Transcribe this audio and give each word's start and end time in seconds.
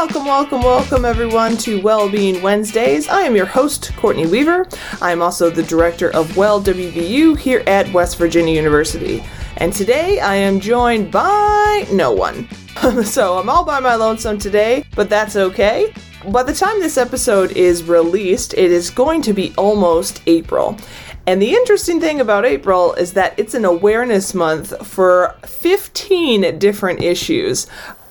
Welcome, 0.00 0.24
welcome, 0.24 0.62
welcome 0.62 1.04
everyone 1.04 1.58
to 1.58 1.78
Wellbeing 1.82 2.40
Wednesdays. 2.40 3.06
I 3.06 3.20
am 3.20 3.36
your 3.36 3.44
host, 3.44 3.94
Courtney 3.96 4.26
Weaver. 4.26 4.66
I 5.02 5.12
am 5.12 5.20
also 5.20 5.50
the 5.50 5.62
director 5.62 6.08
of 6.12 6.38
Well 6.38 6.58
WVU 6.58 7.36
here 7.38 7.62
at 7.66 7.92
West 7.92 8.16
Virginia 8.16 8.54
University. 8.54 9.22
And 9.58 9.74
today 9.74 10.18
I 10.18 10.36
am 10.36 10.58
joined 10.58 11.12
by 11.12 11.86
no 11.92 12.12
one. 12.12 12.48
so 13.04 13.36
I'm 13.36 13.50
all 13.50 13.62
by 13.62 13.78
my 13.78 13.94
lonesome 13.94 14.38
today, 14.38 14.86
but 14.96 15.10
that's 15.10 15.36
okay. 15.36 15.92
By 16.30 16.44
the 16.44 16.54
time 16.54 16.80
this 16.80 16.96
episode 16.96 17.52
is 17.52 17.82
released, 17.82 18.54
it 18.54 18.72
is 18.72 18.88
going 18.88 19.20
to 19.20 19.34
be 19.34 19.52
almost 19.58 20.22
April. 20.26 20.78
And 21.26 21.42
the 21.42 21.52
interesting 21.52 22.00
thing 22.00 22.22
about 22.22 22.46
April 22.46 22.94
is 22.94 23.12
that 23.12 23.38
it's 23.38 23.52
an 23.52 23.66
awareness 23.66 24.32
month 24.32 24.86
for 24.86 25.36
15 25.44 26.58
different 26.58 27.02
issues. 27.02 27.66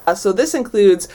Uh, 0.09 0.15
so 0.15 0.31
this 0.31 0.55
includes 0.55 1.07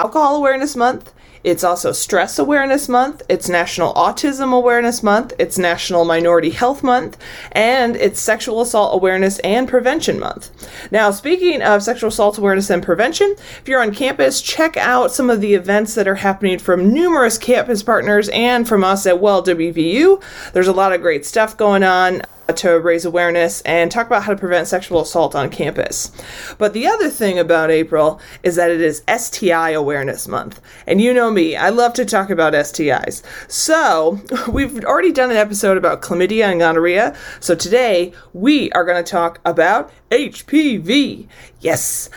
Alcohol 0.00 0.36
Awareness 0.36 0.76
Month, 0.76 1.12
it's 1.44 1.62
also 1.62 1.92
Stress 1.92 2.38
Awareness 2.38 2.88
Month, 2.88 3.20
it's 3.28 3.50
National 3.50 3.92
Autism 3.92 4.50
Awareness 4.50 5.02
Month, 5.02 5.34
it's 5.38 5.58
National 5.58 6.06
Minority 6.06 6.48
Health 6.48 6.82
Month, 6.82 7.18
and 7.52 7.96
it's 7.96 8.18
Sexual 8.18 8.62
Assault 8.62 8.94
Awareness 8.94 9.40
and 9.40 9.68
Prevention 9.68 10.18
Month. 10.18 10.50
Now, 10.90 11.10
speaking 11.10 11.60
of 11.60 11.82
sexual 11.82 12.08
assault 12.08 12.38
awareness 12.38 12.70
and 12.70 12.82
prevention, 12.82 13.34
if 13.60 13.68
you're 13.68 13.82
on 13.82 13.94
campus, 13.94 14.40
check 14.40 14.78
out 14.78 15.12
some 15.12 15.28
of 15.28 15.42
the 15.42 15.52
events 15.52 15.94
that 15.96 16.08
are 16.08 16.14
happening 16.14 16.58
from 16.58 16.94
numerous 16.94 17.36
campus 17.36 17.82
partners 17.82 18.30
and 18.30 18.66
from 18.66 18.82
us 18.82 19.06
at 19.06 19.20
Well 19.20 19.42
WVU. 19.42 20.22
There's 20.54 20.66
a 20.66 20.72
lot 20.72 20.94
of 20.94 21.02
great 21.02 21.26
stuff 21.26 21.58
going 21.58 21.82
on 21.82 22.22
to 22.58 22.72
raise 22.80 23.04
awareness 23.04 23.60
and 23.62 23.90
talk 23.90 24.06
about 24.06 24.24
how 24.24 24.32
to 24.32 24.38
prevent 24.38 24.68
sexual 24.68 25.00
assault 25.00 25.34
on 25.34 25.50
campus. 25.50 26.10
But 26.58 26.72
the 26.72 26.86
other 26.86 27.08
thing 27.08 27.38
about 27.38 27.70
April 27.70 28.20
is 28.42 28.56
that 28.56 28.70
it 28.70 28.80
is 28.80 29.02
STI 29.08 29.70
Awareness 29.70 30.28
Month. 30.28 30.60
And 30.86 31.00
you 31.00 31.12
know 31.12 31.30
me, 31.30 31.56
I 31.56 31.70
love 31.70 31.92
to 31.94 32.04
talk 32.04 32.30
about 32.30 32.52
STIs. 32.52 33.22
So, 33.50 34.20
we've 34.50 34.84
already 34.84 35.12
done 35.12 35.30
an 35.30 35.36
episode 35.36 35.76
about 35.76 36.02
chlamydia 36.02 36.50
and 36.50 36.60
gonorrhea. 36.60 37.16
So, 37.40 37.54
today 37.54 38.12
we 38.32 38.70
are 38.72 38.84
going 38.84 39.02
to 39.02 39.10
talk 39.10 39.40
about 39.44 39.92
HPV. 40.10 41.28
Yes, 41.60 42.10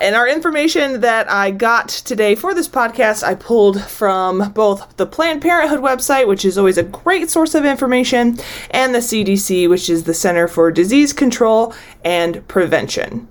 and 0.00 0.16
our 0.16 0.26
information 0.26 1.00
that 1.00 1.30
I 1.30 1.50
got 1.50 1.88
today 1.88 2.34
for 2.34 2.54
this 2.54 2.68
podcast, 2.68 3.22
I 3.22 3.34
pulled 3.34 3.82
from 3.82 4.52
both 4.52 4.96
the 4.96 5.06
Planned 5.06 5.42
Parenthood 5.42 5.80
website, 5.80 6.26
which 6.26 6.44
is 6.44 6.56
always 6.56 6.78
a 6.78 6.82
great 6.82 7.28
source 7.30 7.54
of 7.54 7.64
information, 7.64 8.38
and 8.70 8.94
the 8.94 9.00
CDC, 9.00 9.68
which 9.68 9.90
is 9.90 10.04
the 10.04 10.14
Center 10.14 10.48
for 10.48 10.70
Disease 10.70 11.12
Control 11.12 11.74
and 12.04 12.46
Prevention. 12.48 13.28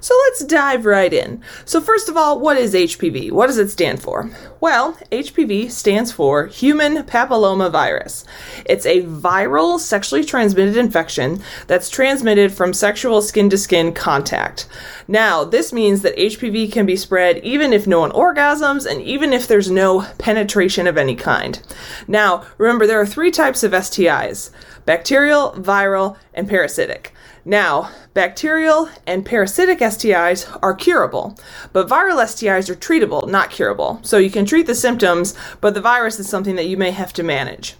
So 0.00 0.14
let's 0.26 0.44
dive 0.44 0.86
right 0.86 1.12
in. 1.12 1.42
So, 1.64 1.80
first 1.80 2.08
of 2.08 2.16
all, 2.16 2.38
what 2.38 2.56
is 2.56 2.74
HPV? 2.74 3.32
What 3.32 3.48
does 3.48 3.58
it 3.58 3.70
stand 3.70 4.00
for? 4.00 4.30
Well, 4.60 4.94
HPV 5.10 5.70
stands 5.70 6.12
for 6.12 6.46
Human 6.46 7.02
Papilloma 7.04 7.70
Virus. 7.70 8.24
It's 8.64 8.86
a 8.86 9.02
viral 9.02 9.78
sexually 9.78 10.24
transmitted 10.24 10.76
infection 10.76 11.42
that's 11.66 11.90
transmitted 11.90 12.52
from 12.52 12.72
sexual 12.72 13.22
skin 13.22 13.50
to 13.50 13.58
skin 13.58 13.92
contact. 13.92 14.68
Now, 15.06 15.44
this 15.44 15.72
means 15.72 16.02
that 16.02 16.16
HPV 16.16 16.72
can 16.72 16.86
be 16.86 16.96
spread 16.96 17.38
even 17.38 17.72
if 17.72 17.86
no 17.86 18.00
one 18.00 18.12
orgasms 18.12 18.90
and 18.90 19.00
even 19.02 19.32
if 19.32 19.46
there's 19.48 19.70
no 19.70 20.02
penetration 20.18 20.86
of 20.86 20.96
any 20.96 21.14
kind. 21.16 21.60
Now, 22.06 22.44
remember, 22.58 22.86
there 22.86 23.00
are 23.00 23.06
three 23.06 23.30
types 23.30 23.62
of 23.62 23.72
STIs 23.72 24.50
bacterial, 24.86 25.52
viral, 25.52 26.16
and 26.32 26.48
parasitic. 26.48 27.12
Now, 27.48 27.88
bacterial 28.12 28.90
and 29.06 29.24
parasitic 29.24 29.78
STIs 29.78 30.58
are 30.60 30.74
curable, 30.74 31.34
but 31.72 31.88
viral 31.88 32.22
STIs 32.22 32.68
are 32.68 32.74
treatable, 32.74 33.26
not 33.26 33.48
curable. 33.48 34.00
So 34.02 34.18
you 34.18 34.28
can 34.28 34.44
treat 34.44 34.66
the 34.66 34.74
symptoms, 34.74 35.34
but 35.62 35.72
the 35.72 35.80
virus 35.80 36.18
is 36.18 36.28
something 36.28 36.56
that 36.56 36.66
you 36.66 36.76
may 36.76 36.90
have 36.90 37.14
to 37.14 37.22
manage. 37.22 37.76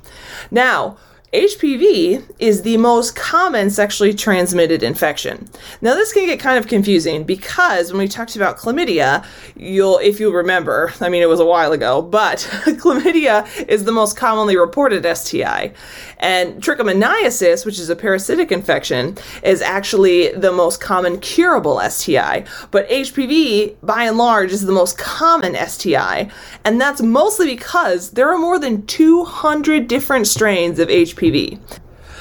Now, 0.50 0.96
HPV 1.32 2.24
is 2.38 2.62
the 2.62 2.78
most 2.78 3.14
common 3.14 3.68
sexually 3.68 4.14
transmitted 4.14 4.82
infection. 4.82 5.46
Now 5.82 5.92
this 5.92 6.10
can 6.10 6.24
get 6.24 6.40
kind 6.40 6.56
of 6.56 6.68
confusing 6.68 7.24
because 7.24 7.92
when 7.92 7.98
we 7.98 8.08
talked 8.08 8.34
about 8.34 8.56
chlamydia, 8.56 9.26
you'll 9.54 9.98
if 9.98 10.20
you 10.20 10.34
remember, 10.34 10.90
I 11.02 11.10
mean 11.10 11.22
it 11.22 11.28
was 11.28 11.38
a 11.38 11.44
while 11.44 11.72
ago, 11.72 12.00
but 12.00 12.38
chlamydia 12.64 13.46
is 13.68 13.84
the 13.84 13.92
most 13.92 14.16
commonly 14.16 14.56
reported 14.56 15.04
STI. 15.04 15.74
And 16.16 16.62
trichomoniasis, 16.62 17.66
which 17.66 17.78
is 17.78 17.90
a 17.90 17.96
parasitic 17.96 18.50
infection, 18.50 19.18
is 19.42 19.60
actually 19.60 20.32
the 20.32 20.50
most 20.50 20.80
common 20.80 21.20
curable 21.20 21.78
STI. 21.90 22.46
But 22.70 22.88
HPV, 22.88 23.76
by 23.82 24.04
and 24.04 24.16
large, 24.16 24.50
is 24.50 24.62
the 24.62 24.72
most 24.72 24.96
common 24.96 25.54
STI. 25.54 26.30
And 26.64 26.80
that's 26.80 27.02
mostly 27.02 27.54
because 27.54 28.12
there 28.12 28.32
are 28.32 28.38
more 28.38 28.58
than 28.58 28.86
200 28.86 29.86
different 29.86 30.26
strains 30.26 30.78
of 30.78 30.88
HPV. 30.88 31.17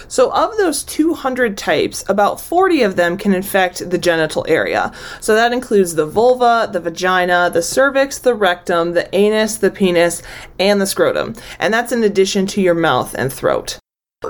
So, 0.09 0.31
of 0.31 0.55
those 0.57 0.83
200 0.83 1.57
types, 1.57 2.05
about 2.07 2.39
40 2.39 2.81
of 2.83 2.95
them 2.95 3.17
can 3.17 3.33
infect 3.33 3.89
the 3.89 3.97
genital 3.97 4.45
area. 4.47 4.93
So, 5.19 5.35
that 5.35 5.51
includes 5.51 5.95
the 5.95 6.05
vulva, 6.05 6.69
the 6.71 6.79
vagina, 6.79 7.49
the 7.53 7.61
cervix, 7.61 8.17
the 8.17 8.33
rectum, 8.33 8.93
the 8.93 9.13
anus, 9.13 9.57
the 9.57 9.71
penis, 9.71 10.21
and 10.59 10.79
the 10.79 10.87
scrotum. 10.87 11.35
And 11.59 11.73
that's 11.73 11.91
in 11.91 12.03
addition 12.03 12.47
to 12.47 12.61
your 12.61 12.73
mouth 12.73 13.13
and 13.15 13.31
throat. 13.31 13.79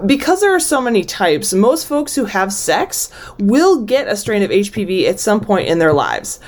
Because 0.05 0.41
there 0.41 0.53
are 0.53 0.59
so 0.59 0.81
many 0.81 1.03
types, 1.03 1.53
most 1.53 1.87
folks 1.87 2.13
who 2.15 2.25
have 2.25 2.51
sex 2.51 3.09
will 3.39 3.85
get 3.85 4.07
a 4.07 4.17
strain 4.17 4.43
of 4.43 4.51
HPV 4.51 5.07
at 5.07 5.19
some 5.19 5.39
point 5.39 5.69
in 5.69 5.79
their 5.79 5.93
lives. 5.93 6.39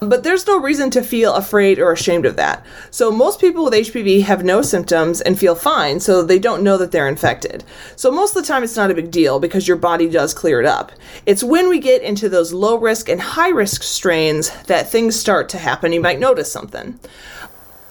But 0.00 0.24
there's 0.24 0.46
no 0.46 0.60
reason 0.60 0.90
to 0.90 1.02
feel 1.02 1.34
afraid 1.34 1.78
or 1.78 1.90
ashamed 1.90 2.26
of 2.26 2.36
that. 2.36 2.64
So, 2.90 3.10
most 3.10 3.40
people 3.40 3.64
with 3.64 3.72
HPV 3.72 4.22
have 4.24 4.44
no 4.44 4.60
symptoms 4.60 5.22
and 5.22 5.38
feel 5.38 5.54
fine, 5.54 6.00
so 6.00 6.22
they 6.22 6.38
don't 6.38 6.62
know 6.62 6.76
that 6.76 6.92
they're 6.92 7.08
infected. 7.08 7.64
So, 7.96 8.10
most 8.10 8.36
of 8.36 8.42
the 8.42 8.46
time, 8.46 8.62
it's 8.62 8.76
not 8.76 8.90
a 8.90 8.94
big 8.94 9.10
deal 9.10 9.40
because 9.40 9.66
your 9.66 9.78
body 9.78 10.08
does 10.08 10.34
clear 10.34 10.60
it 10.60 10.66
up. 10.66 10.92
It's 11.24 11.42
when 11.42 11.70
we 11.70 11.78
get 11.78 12.02
into 12.02 12.28
those 12.28 12.52
low 12.52 12.76
risk 12.76 13.08
and 13.08 13.20
high 13.20 13.48
risk 13.48 13.82
strains 13.82 14.50
that 14.64 14.90
things 14.90 15.18
start 15.18 15.48
to 15.50 15.58
happen. 15.58 15.94
You 15.94 16.02
might 16.02 16.20
notice 16.20 16.52
something. 16.52 17.00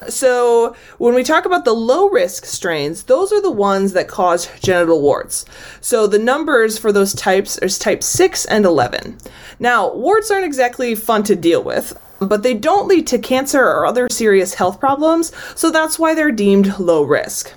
So, 0.09 0.75
when 0.97 1.13
we 1.13 1.23
talk 1.23 1.45
about 1.45 1.65
the 1.65 1.73
low 1.73 2.09
risk 2.09 2.45
strains, 2.45 3.03
those 3.03 3.31
are 3.31 3.41
the 3.41 3.51
ones 3.51 3.93
that 3.93 4.07
cause 4.07 4.47
genital 4.59 5.01
warts. 5.01 5.45
So, 5.81 6.07
the 6.07 6.19
numbers 6.19 6.77
for 6.77 6.91
those 6.91 7.13
types 7.13 7.57
is 7.59 7.79
type 7.79 8.03
6 8.03 8.45
and 8.45 8.65
11. 8.65 9.17
Now, 9.59 9.93
warts 9.93 10.31
aren't 10.31 10.45
exactly 10.45 10.95
fun 10.95 11.23
to 11.23 11.35
deal 11.35 11.63
with, 11.63 11.97
but 12.19 12.43
they 12.43 12.53
don't 12.53 12.87
lead 12.87 13.07
to 13.07 13.19
cancer 13.19 13.63
or 13.63 13.85
other 13.85 14.07
serious 14.09 14.55
health 14.55 14.79
problems, 14.79 15.31
so 15.55 15.71
that's 15.71 15.99
why 15.99 16.13
they're 16.13 16.31
deemed 16.31 16.79
low 16.79 17.03
risk. 17.03 17.53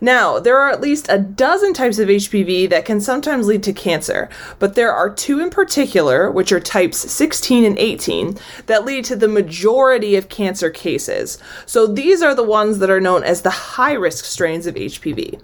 Now, 0.00 0.38
there 0.38 0.58
are 0.58 0.70
at 0.70 0.80
least 0.80 1.06
a 1.08 1.18
dozen 1.18 1.72
types 1.72 1.98
of 1.98 2.08
HPV 2.08 2.68
that 2.70 2.84
can 2.84 3.00
sometimes 3.00 3.46
lead 3.46 3.62
to 3.64 3.72
cancer, 3.72 4.28
but 4.58 4.74
there 4.74 4.92
are 4.92 5.10
two 5.10 5.40
in 5.40 5.50
particular, 5.50 6.30
which 6.30 6.52
are 6.52 6.60
types 6.60 6.98
16 6.98 7.64
and 7.64 7.78
18, 7.78 8.38
that 8.66 8.84
lead 8.84 9.04
to 9.06 9.16
the 9.16 9.28
majority 9.28 10.16
of 10.16 10.28
cancer 10.28 10.70
cases. 10.70 11.38
So 11.64 11.86
these 11.86 12.22
are 12.22 12.34
the 12.34 12.42
ones 12.42 12.78
that 12.78 12.90
are 12.90 13.00
known 13.00 13.24
as 13.24 13.42
the 13.42 13.50
high 13.50 13.94
risk 13.94 14.24
strains 14.24 14.66
of 14.66 14.74
HPV. 14.74 15.40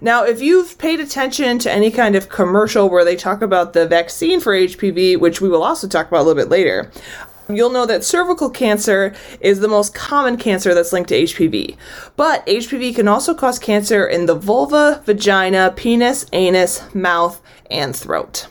Now, 0.00 0.24
if 0.24 0.40
you've 0.40 0.78
paid 0.78 1.00
attention 1.00 1.58
to 1.60 1.72
any 1.72 1.90
kind 1.90 2.16
of 2.16 2.28
commercial 2.28 2.88
where 2.88 3.04
they 3.04 3.16
talk 3.16 3.42
about 3.42 3.72
the 3.72 3.86
vaccine 3.86 4.40
for 4.40 4.52
HPV, 4.52 5.18
which 5.18 5.40
we 5.40 5.48
will 5.48 5.62
also 5.62 5.88
talk 5.88 6.08
about 6.08 6.20
a 6.20 6.24
little 6.24 6.42
bit 6.42 6.50
later, 6.50 6.90
You'll 7.48 7.70
know 7.70 7.84
that 7.86 8.04
cervical 8.04 8.48
cancer 8.48 9.14
is 9.40 9.60
the 9.60 9.68
most 9.68 9.94
common 9.94 10.38
cancer 10.38 10.72
that's 10.72 10.92
linked 10.92 11.10
to 11.10 11.22
HPV. 11.22 11.76
But 12.16 12.46
HPV 12.46 12.94
can 12.94 13.06
also 13.06 13.34
cause 13.34 13.58
cancer 13.58 14.06
in 14.06 14.26
the 14.26 14.34
vulva, 14.34 15.02
vagina, 15.04 15.72
penis, 15.76 16.26
anus, 16.32 16.82
mouth, 16.94 17.42
and 17.70 17.94
throat. 17.94 18.48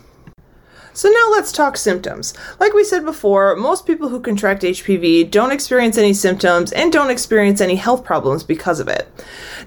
So 0.95 1.09
now 1.09 1.29
let's 1.31 1.51
talk 1.51 1.75
symptoms. 1.75 2.35
Like 2.59 2.73
we 2.73 2.83
said 2.83 3.03
before, 3.03 3.55
most 3.55 3.87
people 3.87 4.09
who 4.09 4.19
contract 4.19 4.61
HPV 4.61 5.31
don't 5.31 5.51
experience 5.51 5.97
any 5.97 6.13
symptoms 6.13 6.71
and 6.71 6.93
don't 6.93 7.09
experience 7.09 7.61
any 7.61 7.75
health 7.75 8.03
problems 8.03 8.43
because 8.43 8.79
of 8.79 8.87
it. 8.87 9.09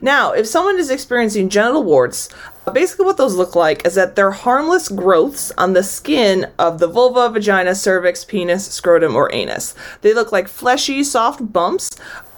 Now, 0.01 0.31
if 0.31 0.47
someone 0.47 0.79
is 0.79 0.89
experiencing 0.89 1.49
genital 1.49 1.83
warts, 1.83 2.29
basically 2.73 3.07
what 3.07 3.17
those 3.17 3.35
look 3.35 3.55
like 3.55 3.87
is 3.87 3.95
that 3.95 4.17
they're 4.17 4.31
harmless 4.31 4.89
growths 4.89 5.53
on 5.57 5.73
the 5.73 5.83
skin 5.83 6.51
of 6.59 6.79
the 6.79 6.89
vulva, 6.89 7.31
vagina, 7.31 7.75
cervix, 7.75 8.25
penis, 8.25 8.67
scrotum, 8.67 9.15
or 9.15 9.33
anus. 9.33 9.75
They 10.03 10.13
look 10.13 10.33
like 10.33 10.49
fleshy, 10.49 11.05
soft 11.05 11.53
bumps 11.53 11.91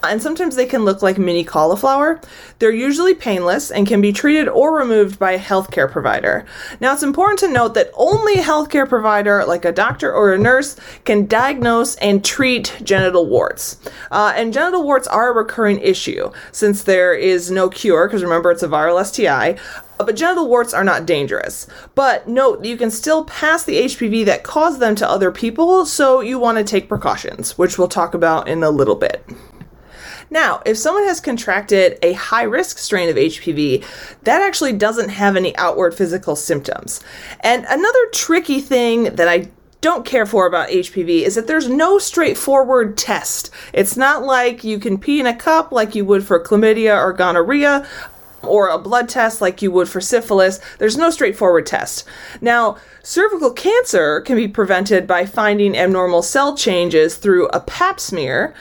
and 0.03 0.23
sometimes 0.23 0.57
they 0.57 0.67
can 0.67 0.85
look 0.85 1.03
like 1.03 1.19
mini 1.19 1.45
cauliflower. 1.45 2.21
They're 2.59 2.71
usually 2.71 3.15
painless 3.15 3.71
and 3.71 3.87
can 3.87 4.01
be 4.01 4.13
treated 4.13 4.49
or 4.49 4.77
removed 4.77 5.19
by 5.19 5.33
a 5.33 5.39
healthcare 5.39 5.91
provider. 5.91 6.47
Now, 6.81 6.93
it's 6.93 7.03
important 7.03 7.39
to 7.41 7.49
note 7.49 7.75
that 7.75 7.91
only 7.95 8.35
a 8.35 8.43
healthcare 8.43 8.89
provider, 8.89 9.45
like 9.45 9.65
a 9.65 9.73
doctor 9.73 10.13
or 10.13 10.33
a 10.33 10.39
nurse, 10.39 10.77
can 11.05 11.27
diagnose 11.27 11.97
and 11.97 12.25
treat 12.25 12.77
genital 12.83 13.27
warts. 13.27 13.79
Uh, 14.11 14.33
and 14.37 14.53
genital 14.53 14.85
warts 14.85 15.09
are 15.09 15.31
a 15.31 15.35
recurring 15.35 15.81
issue 15.81 16.31
since 16.53 16.83
there 16.83 17.15
is 17.15 17.51
no 17.51 17.69
cure, 17.69 18.07
because 18.07 18.23
remember, 18.23 18.51
it's 18.51 18.63
a 18.63 18.69
viral 18.69 19.05
STI. 19.05 19.57
Uh, 19.99 20.05
but 20.05 20.17
genital 20.17 20.49
warts 20.49 20.73
are 20.73 20.85
not 20.85 21.07
dangerous. 21.07 21.67
But 21.95 22.29
note, 22.29 22.65
you 22.65 22.77
can 22.77 22.91
still 22.91 23.25
pass 23.25 23.65
the 23.65 23.83
HPV 23.85 24.25
that 24.27 24.43
caused 24.43 24.81
them 24.81 24.95
to 24.97 25.09
other 25.09 25.33
people, 25.33 25.87
so 25.87 26.21
you 26.21 26.39
want 26.39 26.59
to 26.59 26.65
take 26.65 26.89
precautions, 26.89 27.59
which 27.59 27.79
we'll 27.79 27.89
talk 27.89 28.15
about 28.15 28.49
in 28.49 28.63
a 28.63 28.71
little 28.71 28.95
bit. 28.95 29.25
Now, 30.31 30.63
if 30.67 30.77
someone 30.77 31.05
has 31.05 31.21
contracted 31.21 31.99
a 32.03 32.13
high 32.13 32.43
risk 32.43 32.79
strain 32.79 33.09
of 33.09 33.17
HPV, 33.17 33.85
that 34.25 34.43
actually 34.43 34.73
doesn't 34.75 35.09
have 35.11 35.37
any 35.37 35.57
outward 35.57 35.95
physical 35.95 36.37
symptoms. 36.37 37.01
And 37.41 37.65
another 37.69 38.07
tricky 38.13 38.61
thing 38.61 39.05
that 39.17 39.29
I 39.29 39.51
don't 39.81 40.05
care 40.05 40.27
for 40.27 40.47
about 40.47 40.71
HPV 40.71 41.23
is 41.23 41.37
that 41.37 41.47
there's 41.47 41.69
no 41.69 41.99
straightforward 41.99 42.99
test. 42.99 43.51
It's 43.73 43.97
not 43.97 44.25
like 44.25 44.65
you 44.65 44.79
can 44.79 44.99
pee 44.99 45.21
in 45.21 45.27
a 45.27 45.37
cup 45.37 45.71
like 45.71 45.95
you 45.95 46.05
would 46.05 46.25
for 46.25 46.43
chlamydia 46.43 47.01
or 47.01 47.13
gonorrhea 47.13 47.87
or 48.43 48.69
a 48.69 48.79
blood 48.79 49.09
test 49.09 49.41
like 49.41 49.63
you 49.63 49.71
would 49.71 49.89
for 49.89 50.01
syphilis. 50.01 50.61
There's 50.79 50.97
no 50.97 51.11
straightforward 51.11 51.67
test. 51.67 52.05
Now, 52.41 52.77
cervical 53.03 53.53
cancer 53.53 54.21
can 54.21 54.37
be 54.37 54.49
prevented 54.49 55.07
by 55.07 55.27
finding 55.27 55.77
abnormal 55.77 56.23
cell 56.23 56.57
changes 56.57 57.17
through 57.17 57.49
a 57.49 57.61
pap 57.61 58.01
smear. 58.01 58.55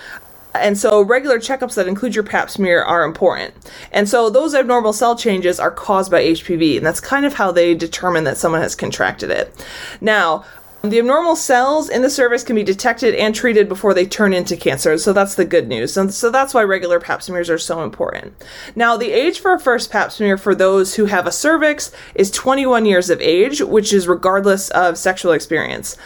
And 0.62 0.78
so, 0.78 1.02
regular 1.02 1.40
checkups 1.40 1.76
that 1.76 1.88
include 1.88 2.16
your 2.16 2.24
pap 2.24 2.50
smear 2.50 2.84
are 2.84 3.04
important. 3.04 3.54
And 3.92 4.08
so, 4.08 4.30
those 4.30 4.54
abnormal 4.54 4.94
cell 4.94 5.16
changes 5.16 5.60
are 5.60 5.72
caused 5.72 6.12
by 6.12 6.24
HPV, 6.24 6.78
and 6.78 6.86
that's 6.86 7.00
kind 7.00 7.26
of 7.26 7.36
how 7.36 7.52
they 7.52 7.74
determine 7.74 8.24
that 8.26 8.38
someone 8.38 8.62
has 8.62 8.76
contracted 8.76 9.32
it. 9.32 9.54
Now, 10.02 10.46
the 10.84 11.00
abnormal 11.00 11.36
cells 11.36 11.90
in 11.90 12.04
the 12.04 12.10
cervix 12.10 12.44
can 12.44 12.56
be 12.56 12.64
detected 12.64 13.16
and 13.16 13.34
treated 13.34 13.68
before 13.68 13.96
they 13.96 14.06
turn 14.06 14.32
into 14.32 14.56
cancer, 14.56 14.98
so 14.98 15.12
that's 15.12 15.34
the 15.34 15.44
good 15.44 15.68
news. 15.68 15.98
And 15.98 16.14
so 16.14 16.30
that's 16.30 16.54
why 16.54 16.64
regular 16.64 17.00
pap 17.00 17.24
smears 17.24 17.50
are 17.50 17.58
so 17.58 17.84
important. 17.84 18.34
Now, 18.76 18.96
the 18.96 19.12
age 19.12 19.40
for 19.40 19.54
a 19.54 19.60
first 19.60 19.92
pap 19.92 20.12
smear 20.12 20.38
for 20.38 20.54
those 20.54 20.96
who 20.96 21.06
have 21.06 21.26
a 21.26 21.32
cervix 21.32 21.92
is 22.14 22.30
21 22.30 22.86
years 22.86 23.10
of 23.10 23.20
age, 23.22 23.60
which 23.60 23.92
is 23.92 24.08
regardless 24.08 24.70
of 24.70 25.00
sexual 25.00 25.32
experience. 25.32 25.98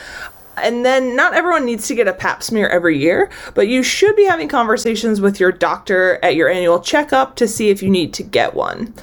And 0.57 0.85
then 0.85 1.15
not 1.15 1.33
everyone 1.33 1.65
needs 1.65 1.87
to 1.87 1.95
get 1.95 2.07
a 2.07 2.13
pap 2.13 2.43
smear 2.43 2.67
every 2.67 2.97
year, 2.97 3.29
but 3.53 3.67
you 3.67 3.83
should 3.83 4.15
be 4.15 4.25
having 4.25 4.47
conversations 4.47 5.21
with 5.21 5.39
your 5.39 5.51
doctor 5.51 6.19
at 6.23 6.35
your 6.35 6.49
annual 6.49 6.79
checkup 6.79 7.35
to 7.37 7.47
see 7.47 7.69
if 7.69 7.81
you 7.81 7.89
need 7.89 8.13
to 8.15 8.23
get 8.23 8.53
one. 8.53 8.93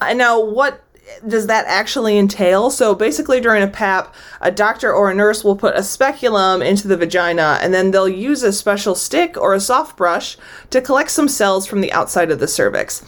And 0.00 0.18
now, 0.18 0.40
what 0.40 0.82
does 1.26 1.46
that 1.46 1.66
actually 1.66 2.18
entail? 2.18 2.70
So 2.70 2.94
basically, 2.94 3.40
during 3.40 3.62
a 3.62 3.68
PAP, 3.68 4.14
a 4.40 4.50
doctor 4.50 4.92
or 4.92 5.10
a 5.10 5.14
nurse 5.14 5.44
will 5.44 5.56
put 5.56 5.76
a 5.76 5.82
speculum 5.82 6.62
into 6.62 6.88
the 6.88 6.96
vagina 6.96 7.58
and 7.60 7.72
then 7.72 7.90
they'll 7.90 8.08
use 8.08 8.42
a 8.42 8.52
special 8.52 8.94
stick 8.94 9.36
or 9.36 9.54
a 9.54 9.60
soft 9.60 9.96
brush 9.96 10.36
to 10.70 10.80
collect 10.80 11.10
some 11.10 11.28
cells 11.28 11.66
from 11.66 11.80
the 11.80 11.92
outside 11.92 12.30
of 12.30 12.38
the 12.38 12.48
cervix. 12.48 13.04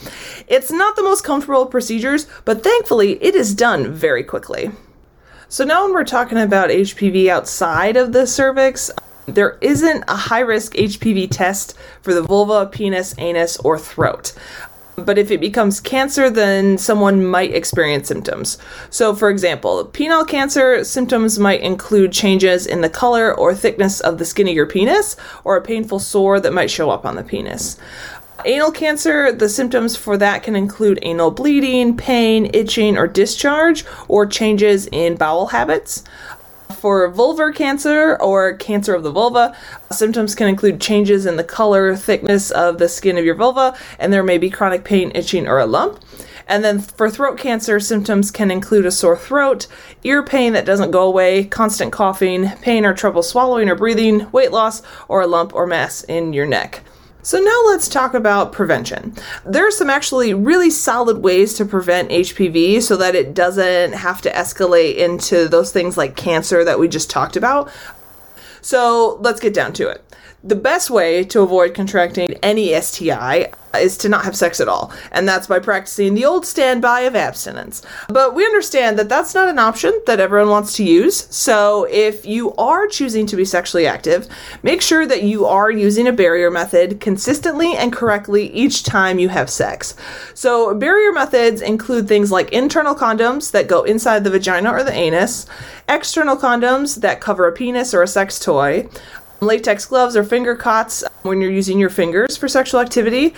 It's 0.49 0.71
not 0.71 0.97
the 0.97 1.03
most 1.03 1.25
comfortable 1.25 1.67
procedures, 1.67 2.27
but 2.45 2.63
thankfully, 2.63 3.23
it 3.23 3.35
is 3.35 3.55
done 3.55 3.93
very 3.93 4.25
quickly. 4.25 4.71
So 5.55 5.63
now, 5.63 5.85
when 5.85 5.93
we're 5.93 6.03
talking 6.03 6.39
about 6.39 6.71
HPV 6.71 7.29
outside 7.29 7.97
of 7.97 8.13
the 8.13 8.27
cervix, 8.27 8.91
there 9.27 9.57
isn't 9.61 10.03
a 10.09 10.17
high 10.17 10.41
risk 10.41 10.75
HPV 10.75 11.31
test 11.31 11.77
for 12.03 12.13
the 12.13 12.23
vulva, 12.23 12.67
penis, 12.67 13.15
anus, 13.19 13.57
or 13.59 13.79
throat. 13.79 14.33
But 14.97 15.17
if 15.17 15.31
it 15.31 15.39
becomes 15.39 15.79
cancer, 15.79 16.29
then 16.29 16.77
someone 16.77 17.25
might 17.25 17.55
experience 17.55 18.09
symptoms. 18.09 18.59
So, 18.91 19.15
for 19.15 19.31
example, 19.31 19.89
penile 19.93 20.27
cancer 20.27 20.83
symptoms 20.83 21.39
might 21.39 21.61
include 21.61 22.11
changes 22.11 22.67
in 22.67 22.81
the 22.81 22.91
color 22.91 23.33
or 23.33 23.55
thickness 23.55 24.01
of 24.01 24.19
the 24.19 24.25
skin 24.25 24.49
of 24.49 24.55
your 24.55 24.67
penis, 24.67 25.17
or 25.45 25.57
a 25.57 25.63
painful 25.63 26.01
sore 26.01 26.41
that 26.41 26.53
might 26.53 26.69
show 26.69 26.91
up 26.91 27.07
on 27.07 27.15
the 27.15 27.23
penis. 27.23 27.79
Anal 28.45 28.73
cancer, 28.73 29.33
the 29.33 29.49
symptoms 29.49 29.97
for 29.97 30.19
that 30.19 30.43
can 30.43 30.55
include 30.55 30.99
anal 31.03 31.31
bleeding, 31.31 31.97
pain, 31.97 32.51
itching, 32.53 32.99
or 32.99 33.07
discharge, 33.07 33.85
or 34.07 34.27
changes 34.27 34.87
in 34.89 35.17
bowel 35.17 35.47
habits. 35.47 36.05
For 36.75 37.11
vulvar 37.11 37.55
cancer 37.55 38.21
or 38.21 38.55
cancer 38.57 38.95
of 38.95 39.03
the 39.03 39.11
vulva, 39.11 39.57
symptoms 39.91 40.35
can 40.35 40.49
include 40.49 40.81
changes 40.81 41.25
in 41.25 41.37
the 41.37 41.45
color, 41.45 41.97
thickness 41.97 42.51
of 42.51 42.77
the 42.79 42.89
skin 42.89 43.17
of 43.17 43.25
your 43.25 43.35
vulva, 43.35 43.75
and 43.99 44.13
there 44.13 44.23
may 44.23 44.37
be 44.37 44.51
chronic 44.51 44.85
pain, 44.85 45.11
itching, 45.15 45.47
or 45.47 45.59
a 45.59 45.67
lump. 45.67 46.01
And 46.47 46.63
then 46.63 46.81
for 46.81 47.09
throat 47.09 47.39
cancer, 47.39 47.81
symptoms 47.81 48.31
can 48.31 48.51
include 48.51 48.85
a 48.85 48.91
sore 48.91 49.17
throat, 49.17 49.67
ear 50.03 50.23
pain 50.23 50.53
that 50.53 50.67
doesn't 50.67 50.91
go 50.91 51.05
away, 51.05 51.45
constant 51.45 51.93
coughing, 51.93 52.51
pain 52.61 52.85
or 52.85 52.93
trouble 52.93 53.23
swallowing 53.23 53.71
or 53.71 53.75
breathing, 53.75 54.31
weight 54.33 54.53
loss, 54.53 54.83
or 55.09 55.23
a 55.23 55.27
lump 55.27 55.55
or 55.55 55.67
mass 55.67 56.05
in 56.05 56.35
your 56.35 56.47
neck. 56.47 56.83
So 57.25 57.39
now 57.41 57.63
let's 57.69 57.89
talk 57.89 58.13
about 58.13 58.53
prevention. 58.53 59.15
There 59.47 59.67
are 59.67 59.71
some 59.71 59.89
actually 59.89 60.35
really 60.35 60.69
solid 60.69 61.23
ways 61.23 61.55
to 61.55 61.65
prevent 61.65 62.11
HPV 62.11 62.83
so 62.83 62.99
that 62.99 63.15
it 63.15 63.33
doesn't 63.33 63.95
have 63.95 64.21
to 64.23 64.31
escalate 64.31 64.97
into 64.97 65.49
those 65.49 65.73
things 65.73 65.97
like 65.97 66.17
cancer 66.17 66.63
that 66.65 66.79
we 66.79 66.87
just 66.87 67.09
talked 67.09 67.37
about. 67.37 67.71
So 68.61 69.17
let's 69.23 69.41
get 69.41 69.55
down 69.55 69.73
to 69.73 69.89
it. 69.89 70.05
The 70.47 70.55
best 70.55 70.91
way 70.91 71.25
to 71.25 71.41
avoid 71.41 71.73
contracting 71.73 72.35
any 72.43 72.79
STI 72.79 73.51
is 73.75 73.97
to 73.97 74.11
not 74.11 74.27
have 74.27 74.37
sex 74.37 74.61
at 74.61 74.69
all, 74.69 74.93
and 75.11 75.27
that's 75.27 75.47
by 75.47 75.59
practicing 75.59 76.13
the 76.13 76.27
old 76.27 76.45
standby 76.45 77.01
of 77.01 77.17
abstinence. 77.17 77.81
But 78.11 78.35
we 78.35 78.45
understand 78.45 78.99
that 78.99 79.09
that's 79.09 79.35
not 79.35 79.49
an 79.49 79.59
option 79.59 79.99
that 80.07 80.21
everyone 80.21 80.51
wants 80.51 80.77
to 80.77 80.85
use, 80.85 81.35
so 81.35 81.85
if 81.91 82.27
you 82.27 82.53
are 82.57 82.87
choosing 82.87 83.25
to 83.29 83.37
be 83.37 83.47
sexually 83.47 83.87
active, 83.87 84.29
make 84.63 84.83
sure 84.83 85.07
that 85.07 85.23
you 85.23 85.47
are 85.47 85.71
using 85.71 86.07
a 86.07 86.13
barrier 86.13 86.51
method 86.51 87.01
consistently 87.01 87.75
and 87.75 87.91
correctly 87.91 88.53
each 88.53 88.83
time 88.83 89.19
you 89.19 89.31
have 89.31 89.49
sex. 89.49 89.97
So, 90.35 90.75
barrier 90.75 91.13
methods 91.13 91.63
include 91.63 92.07
things 92.07 92.31
like 92.31 92.53
internal 92.53 92.95
condoms 92.95 93.51
that 93.53 93.67
go 93.67 93.83
inside 93.85 94.25
the 94.25 94.31
vagina 94.31 94.71
or 94.71 94.85
the 94.85 94.93
anus, 94.93 95.47
external 95.89 96.37
condoms 96.37 97.01
that 97.01 97.23
cover 97.23 97.49
a 97.49 97.53
penis 97.53 97.95
or 97.95 98.03
a 98.03 98.07
sex 98.07 98.39
toy, 98.39 98.91
latex 99.41 99.87
gloves 99.87 100.17
or 100.17 100.25
finger 100.25 100.55
cots 100.57 101.05
when 101.23 101.41
you're 101.41 101.51
using 101.51 101.79
your 101.79 101.91
fingers 101.91 102.37
for 102.37 102.49
sexual 102.49 102.81
activity, 102.81 103.35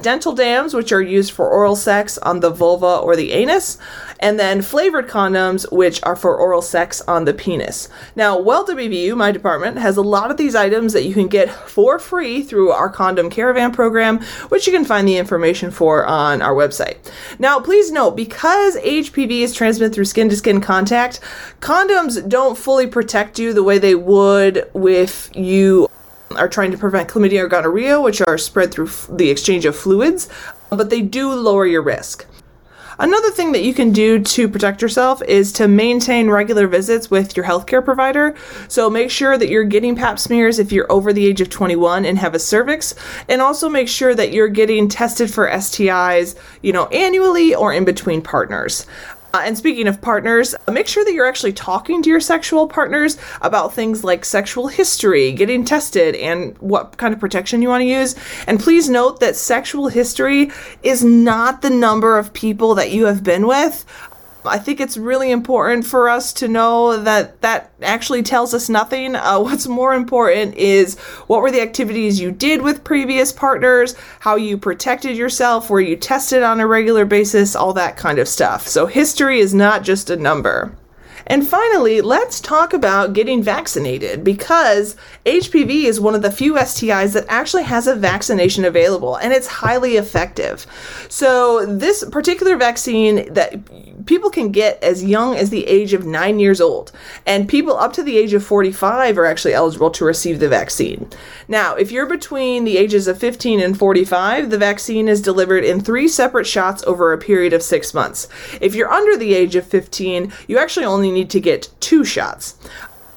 dental 0.00 0.32
dams, 0.32 0.74
which 0.74 0.92
are 0.92 1.02
used 1.02 1.32
for 1.32 1.48
oral 1.48 1.76
sex 1.76 2.18
on 2.18 2.40
the 2.40 2.50
vulva 2.50 2.98
or 2.98 3.14
the 3.16 3.32
anus, 3.32 3.78
and 4.20 4.38
then 4.38 4.62
flavored 4.62 5.08
condoms, 5.08 5.70
which 5.70 6.00
are 6.02 6.16
for 6.16 6.36
oral 6.36 6.62
sex 6.62 7.00
on 7.02 7.24
the 7.24 7.34
penis. 7.34 7.88
Now, 8.16 8.38
Well 8.38 8.66
WVU, 8.66 9.16
my 9.16 9.32
department, 9.32 9.78
has 9.78 9.96
a 9.96 10.02
lot 10.02 10.30
of 10.30 10.36
these 10.36 10.54
items 10.54 10.92
that 10.92 11.04
you 11.04 11.14
can 11.14 11.28
get 11.28 11.50
for 11.50 11.98
free 11.98 12.42
through 12.42 12.70
our 12.70 12.88
condom 12.88 13.30
caravan 13.30 13.72
program, 13.72 14.20
which 14.48 14.66
you 14.66 14.72
can 14.72 14.84
find 14.84 15.06
the 15.06 15.16
information 15.16 15.70
for 15.70 16.06
on 16.06 16.40
our 16.42 16.54
website. 16.54 16.96
Now, 17.38 17.60
please 17.60 17.90
note, 17.92 18.16
because 18.16 18.76
HPV 18.76 19.40
is 19.40 19.54
transmitted 19.54 19.94
through 19.94 20.06
skin 20.06 20.28
to 20.30 20.36
skin 20.36 20.60
contact, 20.60 21.20
condoms 21.60 22.26
don't 22.28 22.56
fully 22.56 22.86
protect 22.86 23.38
you 23.38 23.52
the 23.52 23.62
way 23.62 23.78
they 23.78 23.94
would 23.94 24.68
if 24.74 25.30
you 25.34 25.88
are 26.36 26.48
trying 26.48 26.70
to 26.70 26.78
prevent 26.78 27.08
chlamydia 27.08 27.42
or 27.42 27.48
gonorrhea, 27.48 28.00
which 28.00 28.20
are 28.22 28.38
spread 28.38 28.72
through 28.72 28.86
f- 28.86 29.08
the 29.10 29.30
exchange 29.30 29.64
of 29.64 29.76
fluids, 29.76 30.28
but 30.70 30.90
they 30.90 31.02
do 31.02 31.32
lower 31.32 31.66
your 31.66 31.82
risk. 31.82 32.26
Another 32.98 33.30
thing 33.30 33.52
that 33.52 33.64
you 33.64 33.74
can 33.74 33.92
do 33.92 34.20
to 34.20 34.48
protect 34.48 34.82
yourself 34.82 35.22
is 35.22 35.50
to 35.54 35.66
maintain 35.66 36.28
regular 36.30 36.66
visits 36.68 37.10
with 37.10 37.36
your 37.36 37.46
healthcare 37.46 37.84
provider. 37.84 38.36
So 38.68 38.90
make 38.90 39.10
sure 39.10 39.38
that 39.38 39.48
you're 39.48 39.64
getting 39.64 39.96
pap 39.96 40.18
smears 40.18 40.58
if 40.58 40.70
you're 40.70 40.90
over 40.92 41.12
the 41.12 41.26
age 41.26 41.40
of 41.40 41.48
21 41.48 42.04
and 42.04 42.18
have 42.18 42.34
a 42.34 42.38
cervix, 42.38 42.94
and 43.28 43.40
also 43.40 43.68
make 43.68 43.88
sure 43.88 44.14
that 44.14 44.32
you're 44.32 44.48
getting 44.48 44.88
tested 44.88 45.32
for 45.32 45.48
STIs, 45.48 46.36
you 46.62 46.72
know, 46.72 46.86
annually 46.86 47.54
or 47.54 47.72
in 47.72 47.84
between 47.84 48.22
partners. 48.22 48.86
Uh, 49.34 49.42
and 49.44 49.56
speaking 49.56 49.88
of 49.88 50.00
partners, 50.00 50.54
make 50.70 50.86
sure 50.86 51.04
that 51.04 51.14
you're 51.14 51.26
actually 51.26 51.54
talking 51.54 52.02
to 52.02 52.10
your 52.10 52.20
sexual 52.20 52.66
partners 52.66 53.16
about 53.40 53.72
things 53.72 54.04
like 54.04 54.26
sexual 54.26 54.68
history, 54.68 55.32
getting 55.32 55.64
tested, 55.64 56.14
and 56.16 56.56
what 56.58 56.98
kind 56.98 57.14
of 57.14 57.20
protection 57.20 57.62
you 57.62 57.68
want 57.68 57.80
to 57.80 57.86
use. 57.86 58.14
And 58.46 58.60
please 58.60 58.90
note 58.90 59.20
that 59.20 59.34
sexual 59.34 59.88
history 59.88 60.50
is 60.82 61.02
not 61.02 61.62
the 61.62 61.70
number 61.70 62.18
of 62.18 62.32
people 62.34 62.74
that 62.74 62.90
you 62.90 63.06
have 63.06 63.24
been 63.24 63.46
with. 63.46 63.86
I 64.44 64.58
think 64.58 64.80
it's 64.80 64.96
really 64.96 65.30
important 65.30 65.86
for 65.86 66.08
us 66.08 66.32
to 66.34 66.48
know 66.48 66.96
that 66.96 67.40
that 67.42 67.72
actually 67.82 68.22
tells 68.22 68.54
us 68.54 68.68
nothing. 68.68 69.14
Uh, 69.14 69.38
what's 69.40 69.66
more 69.66 69.94
important 69.94 70.54
is 70.54 70.98
what 71.26 71.42
were 71.42 71.50
the 71.50 71.62
activities 71.62 72.20
you 72.20 72.30
did 72.30 72.62
with 72.62 72.84
previous 72.84 73.32
partners, 73.32 73.94
how 74.20 74.36
you 74.36 74.58
protected 74.58 75.16
yourself, 75.16 75.70
were 75.70 75.80
you 75.80 75.96
tested 75.96 76.42
on 76.42 76.60
a 76.60 76.66
regular 76.66 77.04
basis, 77.04 77.54
all 77.56 77.72
that 77.74 77.96
kind 77.96 78.18
of 78.18 78.28
stuff. 78.28 78.66
So, 78.66 78.86
history 78.86 79.40
is 79.40 79.54
not 79.54 79.82
just 79.82 80.10
a 80.10 80.16
number. 80.16 80.76
And 81.26 81.46
finally, 81.46 82.00
let's 82.00 82.40
talk 82.40 82.72
about 82.72 83.12
getting 83.12 83.42
vaccinated 83.42 84.24
because 84.24 84.96
HPV 85.24 85.84
is 85.84 86.00
one 86.00 86.14
of 86.14 86.22
the 86.22 86.30
few 86.30 86.54
STIs 86.54 87.12
that 87.12 87.26
actually 87.28 87.62
has 87.64 87.86
a 87.86 87.94
vaccination 87.94 88.64
available 88.64 89.16
and 89.16 89.32
it's 89.32 89.46
highly 89.46 89.96
effective. 89.96 90.66
So, 91.08 91.64
this 91.66 92.04
particular 92.10 92.56
vaccine 92.56 93.32
that 93.32 94.01
people 94.06 94.30
can 94.30 94.52
get 94.52 94.82
as 94.82 95.04
young 95.04 95.36
as 95.36 95.50
the 95.50 95.66
age 95.66 95.92
of 95.92 96.06
nine 96.06 96.38
years 96.38 96.60
old, 96.60 96.92
and 97.26 97.48
people 97.48 97.76
up 97.76 97.92
to 97.94 98.02
the 98.02 98.18
age 98.18 98.32
of 98.32 98.44
45 98.44 99.18
are 99.18 99.26
actually 99.26 99.54
eligible 99.54 99.90
to 99.90 100.04
receive 100.04 100.40
the 100.40 100.48
vaccine. 100.48 101.08
Now, 101.48 101.74
if 101.74 101.90
you're 101.90 102.06
between 102.06 102.64
the 102.64 102.78
ages 102.78 103.06
of 103.06 103.18
15 103.18 103.60
and 103.60 103.78
45, 103.78 104.50
the 104.50 104.58
vaccine 104.58 105.08
is 105.08 105.20
delivered 105.20 105.64
in 105.64 105.80
three 105.80 106.08
separate 106.08 106.46
shots 106.46 106.82
over 106.84 107.12
a 107.12 107.18
period 107.18 107.52
of 107.52 107.62
six 107.62 107.94
months. 107.94 108.28
If 108.60 108.74
you're 108.74 108.90
under 108.90 109.16
the 109.16 109.34
age 109.34 109.56
of 109.56 109.66
15, 109.66 110.32
you 110.48 110.58
actually 110.58 110.86
only 110.86 111.10
need 111.10 111.30
to 111.30 111.40
get 111.40 111.68
two 111.80 112.04
shots. 112.04 112.56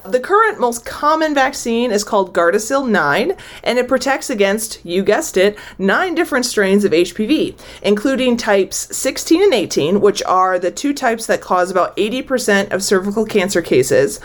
The 0.08 0.20
current 0.20 0.60
most 0.60 0.86
common 0.86 1.34
vaccine 1.34 1.92
is 1.92 2.04
called 2.04 2.32
Gardasil 2.32 2.88
9, 2.88 3.36
and 3.64 3.80
it 3.80 3.88
protects 3.88 4.30
against, 4.30 4.86
you 4.86 5.04
guessed 5.04 5.36
it, 5.36 5.58
nine 5.80 6.14
different 6.14 6.46
strains 6.46 6.84
of 6.84 6.92
HPV, 6.92 7.60
including 7.82 8.38
types 8.38 8.96
16 8.96 9.42
and 9.42 9.54
18, 9.54 10.02
which 10.02 10.22
are 10.24 10.60
the 10.60 10.70
two 10.70 10.94
types 10.94 11.26
that 11.26 11.42
cause 11.42 11.72
about 11.72 11.98
80% 11.98 12.72
of 12.72 12.84
cervical 12.84 13.26
cancer 13.26 13.64
cases, 13.64 14.20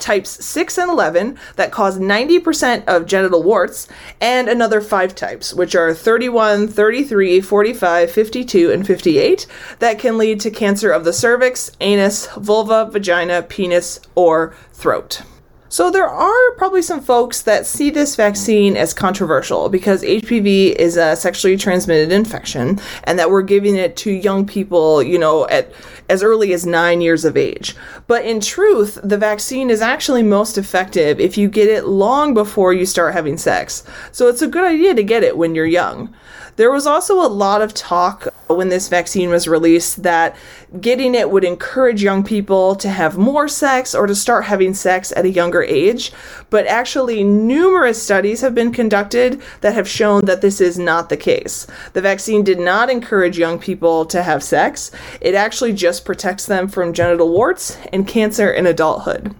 types 0.00 0.44
6 0.44 0.78
and 0.78 0.90
11 0.90 1.38
that 1.56 1.72
cause 1.72 1.98
90% 1.98 2.84
of 2.86 3.06
genital 3.06 3.42
warts, 3.42 3.88
and 4.20 4.48
another 4.48 4.80
five 4.80 5.14
types, 5.14 5.54
which 5.54 5.74
are 5.74 5.94
31, 5.94 6.68
33, 6.68 7.40
45, 7.40 8.10
52, 8.10 8.70
and 8.72 8.86
58, 8.86 9.46
that 9.78 9.98
can 9.98 10.18
lead 10.18 10.40
to 10.40 10.50
cancer 10.50 10.90
of 10.90 11.04
the 11.04 11.12
cervix, 11.12 11.70
anus, 11.80 12.26
vulva, 12.36 12.90
vagina, 12.90 13.42
penis, 13.42 14.00
or 14.14 14.54
throat. 14.72 15.22
So, 15.70 15.90
there 15.90 16.08
are 16.08 16.50
probably 16.52 16.80
some 16.80 17.02
folks 17.02 17.42
that 17.42 17.66
see 17.66 17.90
this 17.90 18.16
vaccine 18.16 18.74
as 18.74 18.94
controversial 18.94 19.68
because 19.68 20.02
HPV 20.02 20.74
is 20.74 20.96
a 20.96 21.14
sexually 21.14 21.58
transmitted 21.58 22.10
infection 22.10 22.80
and 23.04 23.18
that 23.18 23.30
we're 23.30 23.42
giving 23.42 23.76
it 23.76 23.94
to 23.98 24.10
young 24.10 24.46
people, 24.46 25.02
you 25.02 25.18
know, 25.18 25.46
at 25.48 25.70
as 26.08 26.22
early 26.22 26.54
as 26.54 26.64
nine 26.64 27.02
years 27.02 27.26
of 27.26 27.36
age. 27.36 27.76
But 28.06 28.24
in 28.24 28.40
truth, 28.40 28.98
the 29.04 29.18
vaccine 29.18 29.68
is 29.68 29.82
actually 29.82 30.22
most 30.22 30.56
effective 30.56 31.20
if 31.20 31.36
you 31.36 31.50
get 31.50 31.68
it 31.68 31.84
long 31.84 32.32
before 32.32 32.72
you 32.72 32.86
start 32.86 33.12
having 33.12 33.36
sex. 33.36 33.84
So, 34.10 34.26
it's 34.28 34.40
a 34.40 34.48
good 34.48 34.64
idea 34.64 34.94
to 34.94 35.04
get 35.04 35.22
it 35.22 35.36
when 35.36 35.54
you're 35.54 35.66
young. 35.66 36.14
There 36.56 36.70
was 36.70 36.86
also 36.86 37.20
a 37.20 37.28
lot 37.28 37.62
of 37.62 37.74
talk 37.74 38.28
when 38.48 38.68
this 38.68 38.88
vaccine 38.88 39.30
was 39.30 39.46
released 39.46 40.02
that 40.02 40.36
getting 40.80 41.14
it 41.14 41.30
would 41.30 41.44
encourage 41.44 42.02
young 42.02 42.24
people 42.24 42.74
to 42.76 42.88
have 42.88 43.16
more 43.16 43.48
sex 43.48 43.94
or 43.94 44.06
to 44.06 44.14
start 44.14 44.44
having 44.44 44.74
sex 44.74 45.12
at 45.16 45.24
a 45.24 45.30
younger 45.30 45.62
age. 45.62 46.12
But 46.50 46.66
actually, 46.66 47.24
numerous 47.24 48.02
studies 48.02 48.40
have 48.40 48.54
been 48.54 48.72
conducted 48.72 49.40
that 49.60 49.74
have 49.74 49.88
shown 49.88 50.24
that 50.24 50.40
this 50.40 50.60
is 50.60 50.78
not 50.78 51.08
the 51.08 51.16
case. 51.16 51.66
The 51.92 52.02
vaccine 52.02 52.42
did 52.42 52.58
not 52.58 52.90
encourage 52.90 53.38
young 53.38 53.58
people 53.58 54.04
to 54.06 54.22
have 54.22 54.42
sex, 54.42 54.90
it 55.20 55.34
actually 55.34 55.72
just 55.72 56.04
protects 56.04 56.46
them 56.46 56.68
from 56.68 56.92
genital 56.92 57.30
warts 57.30 57.76
and 57.92 58.06
cancer 58.06 58.50
in 58.50 58.66
adulthood. 58.66 59.34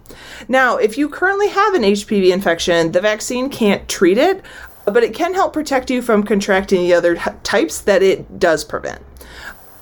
Now, 0.47 0.77
if 0.77 0.97
you 0.97 1.09
currently 1.09 1.49
have 1.49 1.73
an 1.73 1.83
HPV 1.83 2.31
infection, 2.31 2.91
the 2.91 3.01
vaccine 3.01 3.49
can't 3.49 3.87
treat 3.87 4.17
it, 4.17 4.43
Uh, 4.89 4.91
but 4.91 5.03
it 5.03 5.13
can 5.13 5.35
help 5.35 5.53
protect 5.53 5.91
you 5.91 6.01
from 6.01 6.23
contracting 6.23 6.81
the 6.81 6.95
other 6.95 7.15
types 7.43 7.79
that 7.81 8.01
it 8.01 8.39
does 8.39 8.63
prevent. 8.63 9.03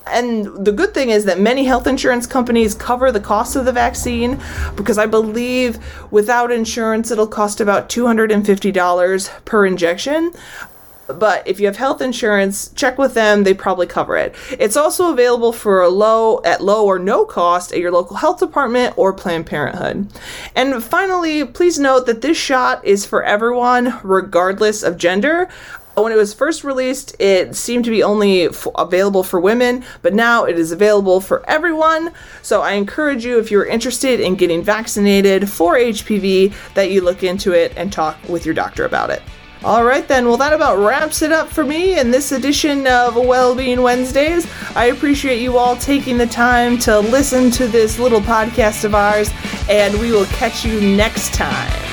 And 0.05 0.65
the 0.65 0.73
good 0.73 0.93
thing 0.93 1.11
is 1.11 1.23
that 1.23 1.39
many 1.39 1.63
health 1.63 1.87
insurance 1.87 2.27
companies 2.27 2.75
cover 2.75 3.09
the 3.09 3.21
cost 3.21 3.55
of 3.55 3.63
the 3.63 3.71
vaccine 3.71 4.37
because 4.75 4.97
I 4.97 5.05
believe 5.05 5.79
without 6.11 6.51
insurance 6.51 7.09
it'll 7.09 7.25
cost 7.25 7.61
about 7.61 7.87
$250 7.87 9.45
per 9.45 9.65
injection. 9.65 10.33
But 11.07 11.47
if 11.47 11.59
you 11.59 11.65
have 11.67 11.77
health 11.77 12.01
insurance, 12.01 12.69
check 12.69 12.97
with 12.97 13.13
them, 13.13 13.43
they 13.43 13.53
probably 13.53 13.87
cover 13.87 14.17
it. 14.17 14.35
It's 14.59 14.77
also 14.77 15.11
available 15.11 15.53
for 15.53 15.81
a 15.81 15.89
low 15.89 16.41
at 16.43 16.61
low 16.61 16.85
or 16.85 16.99
no 16.99 17.25
cost 17.25 17.71
at 17.71 17.79
your 17.79 17.91
local 17.91 18.17
health 18.17 18.39
department 18.39 18.97
or 18.97 19.13
Planned 19.13 19.45
Parenthood. 19.45 20.07
And 20.55 20.83
finally, 20.83 21.45
please 21.45 21.79
note 21.79 22.05
that 22.05 22.21
this 22.21 22.37
shot 22.37 22.83
is 22.85 23.05
for 23.05 23.23
everyone 23.23 23.99
regardless 24.03 24.83
of 24.83 24.97
gender. 24.97 25.49
When 25.95 26.11
it 26.11 26.15
was 26.15 26.31
first 26.31 26.63
released, 26.63 27.15
it 27.17 27.55
seemed 27.55 27.85
to 27.85 27.89
be 27.89 28.03
only 28.03 28.43
f- 28.43 28.67
available 28.77 29.23
for 29.23 29.39
women, 29.39 29.83
but 30.03 30.13
now 30.13 30.43
it 30.43 30.59
is 30.59 30.71
available 30.71 31.19
for 31.19 31.43
everyone. 31.49 32.13
So 32.43 32.61
I 32.61 32.73
encourage 32.73 33.25
you, 33.25 33.39
if 33.39 33.49
you're 33.49 33.65
interested 33.65 34.19
in 34.19 34.35
getting 34.35 34.61
vaccinated 34.61 35.49
for 35.49 35.73
HPV, 35.73 36.53
that 36.75 36.91
you 36.91 37.01
look 37.01 37.23
into 37.23 37.51
it 37.53 37.73
and 37.75 37.91
talk 37.91 38.15
with 38.29 38.45
your 38.45 38.53
doctor 38.53 38.85
about 38.85 39.09
it. 39.09 39.23
All 39.63 39.83
right, 39.83 40.07
then. 40.07 40.27
Well, 40.27 40.37
that 40.37 40.53
about 40.53 40.77
wraps 40.77 41.21
it 41.21 41.31
up 41.31 41.47
for 41.49 41.63
me 41.63 41.99
in 41.99 42.11
this 42.11 42.31
edition 42.31 42.85
of 42.87 43.15
Wellbeing 43.15 43.81
Wednesdays. 43.81 44.47
I 44.75 44.85
appreciate 44.85 45.41
you 45.41 45.57
all 45.57 45.75
taking 45.75 46.17
the 46.17 46.27
time 46.27 46.77
to 46.79 46.99
listen 46.99 47.49
to 47.51 47.67
this 47.67 47.97
little 47.99 48.21
podcast 48.21 48.83
of 48.83 48.93
ours, 48.93 49.31
and 49.69 49.99
we 49.99 50.11
will 50.11 50.25
catch 50.27 50.63
you 50.63 50.79
next 50.79 51.33
time. 51.33 51.86